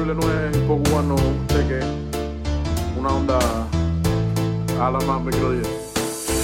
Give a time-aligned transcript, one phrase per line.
[0.00, 1.16] doble nueve, hip cubano,
[1.48, 1.80] que
[2.98, 3.38] una onda
[4.80, 5.68] a la más micro 10.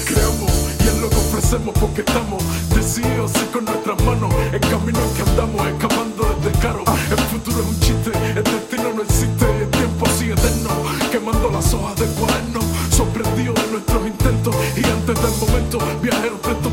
[0.04, 2.42] Creamos y es lo que ofrecemos porque estamos
[2.74, 4.34] decididos con nuestras manos.
[4.52, 6.84] El camino que andamos escapando desde caro.
[7.10, 10.70] El futuro es un chiste, el destino no existe el tiempo sigue eterno.
[11.10, 12.60] Quemando las hojas del cuaderno,
[12.90, 14.54] sorprendido de nuestros intentos.
[14.76, 16.72] Y antes del momento, viajeros de estos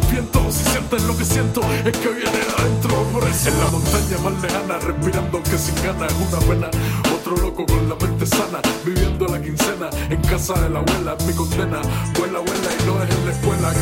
[1.85, 3.03] es que viene adentro.
[3.11, 6.69] Por eso en la montaña más lejana, respirando aunque sin ganas, es una pena.
[7.15, 9.89] Otro loco con la mente sana, viviendo la quincena.
[10.09, 11.81] En casa de la abuela, es mi condena.
[12.17, 13.72] Vuela, vuela y no es en la escuela.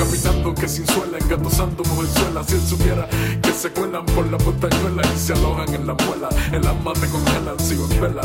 [0.61, 2.45] Que sin suela, engatusando mujerzuelas.
[2.45, 3.09] Si él supiera
[3.41, 6.29] que se cuelan por la montañuela y se alojan en la muela.
[6.51, 8.21] El alma me congelan, sigo en vela.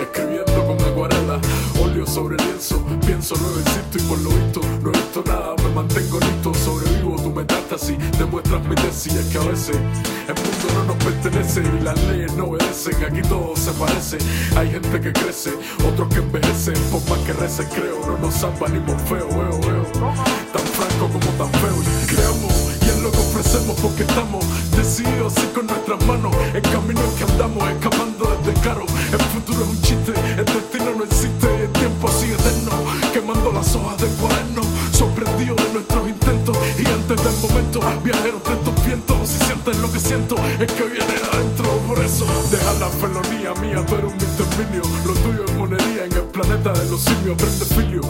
[0.00, 1.40] Escribiendo con acuarela,
[1.82, 2.80] óleo sobre lienzo.
[3.04, 5.54] Pienso, no existo y por lo visto no he visto nada.
[5.64, 7.96] Me mantengo listo, sobrevivo tu metástasis.
[8.18, 12.32] Demuestras mi tesis, es que a veces el mundo no nos pertenece y las leyes
[12.34, 13.04] no obedecen.
[13.04, 14.18] Aquí todo se parece.
[14.56, 15.50] Hay gente que crece,
[15.88, 16.74] otros que envejecen.
[16.92, 20.09] Por más que recen, creo, no nos salva ni por feo, veo, veo.
[23.82, 24.44] Porque estamos
[24.76, 26.34] decididos y con nuestras manos.
[26.54, 28.84] El camino que andamos, escapando desde caro.
[29.12, 32.72] El futuro es un chiste, el destino no existe el tiempo sigue eterno.
[33.12, 36.56] Quemando las hojas del cuaderno, sorprendido de nuestros intentos.
[36.78, 39.28] Y antes del momento, viajeros de estos vientos.
[39.28, 41.70] Si sientes lo que siento, es que viene adentro.
[41.86, 44.82] Por eso, deja la felonía mía, eres un exterminio.
[45.06, 47.36] Lo tuyo es monería en el planeta de los simios.
[47.36, 48.00] Prende filio,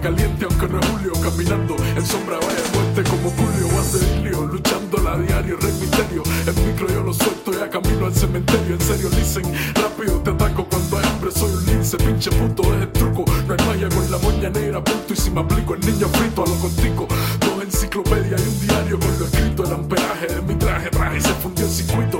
[0.00, 1.12] caliente, aunque no es Julio.
[1.22, 3.68] Caminando en sombra, vaya muerte como Julio.
[3.76, 6.22] Vas de ilio, luchándola a diario, rey misterio.
[6.46, 8.74] El micro yo lo suelto, ya camino al cementerio.
[8.74, 11.30] En serio, dicen, rápido te ataco cuando hay hambre.
[11.30, 13.24] Soy un lince, pinche puto, es el truco.
[13.46, 15.12] No hay magia con la moña negra, punto.
[15.12, 17.08] Y si me aplico el niño frito a lo contigo.
[17.40, 19.64] Dos enciclopedias y un diario con lo escrito.
[19.64, 22.19] El amperaje de mi traje, traje se fundió el circuito.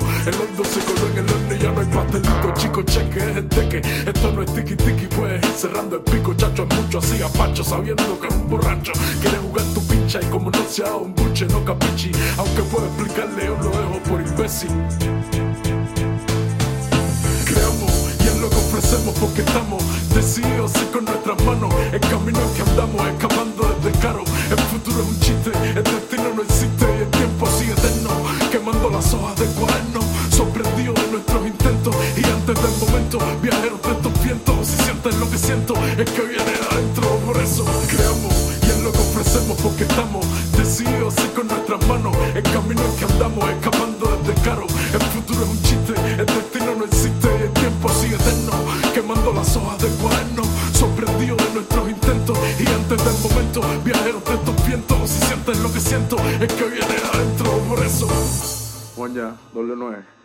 [1.28, 2.54] Horno y ya no hay pastelito.
[2.56, 3.82] Chico, cheque, es el teque.
[4.06, 6.34] Esto no es tiki tiki, puedes cerrando el pico.
[6.34, 8.92] Chacho, es mucho así a pacho, sabiendo que es un borracho.
[9.20, 12.12] Quiere jugar tu pincha y como no se ha dado un buche, no capichi.
[12.38, 14.70] Aunque puedo explicarle, yo lo dejo por imbécil.
[17.44, 19.82] Creamos y es lo que ofrecemos porque estamos
[20.14, 21.75] decididos y con nuestras manos.
[21.92, 24.22] El camino en que andamos, escapando desde caro.
[24.50, 27.75] El futuro es un chiste, el destino no existe y el tiempo sigue
[31.20, 31.94] nuestros intentos.
[32.16, 34.66] Y antes del momento, viajeros de estos vientos.
[34.66, 37.08] Si sientes lo que siento, es que viene adentro.
[37.26, 40.25] Por eso creamos y es lo que ofrecemos porque estamos
[40.56, 42.16] decididos y con nuestras manos.
[42.34, 44.66] El camino en que andamos, escapando desde caro.
[44.92, 48.53] El futuro es un chiste, el destino no existe el tiempo sigue eterno.
[48.94, 50.42] Quemando las hojas del cuaderno,
[50.72, 52.38] sorprendido de nuestros intentos.
[52.59, 55.10] Y antes del momento, viajeros de estos vientos.
[55.10, 57.50] Si sientes lo que siento, es que viene adentro.
[57.69, 58.09] Por eso.
[58.97, 60.19] Juan ya, doble nueve.